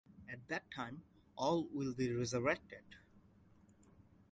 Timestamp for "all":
1.35-1.65